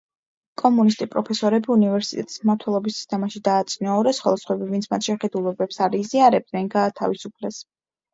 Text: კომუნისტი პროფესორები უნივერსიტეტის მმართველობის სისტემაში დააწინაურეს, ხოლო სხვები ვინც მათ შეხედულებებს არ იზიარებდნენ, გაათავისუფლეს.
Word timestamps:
კომუნისტი 0.59 1.07
პროფესორები 1.15 1.69
უნივერსიტეტის 1.73 2.39
მმართველობის 2.45 2.97
სისტემაში 2.99 3.41
დააწინაურეს, 3.47 4.21
ხოლო 4.23 4.39
სხვები 4.45 4.71
ვინც 4.71 4.87
მათ 4.95 5.09
შეხედულებებს 5.11 5.79
არ 5.89 5.99
იზიარებდნენ, 5.99 6.71
გაათავისუფლეს. 6.79 7.61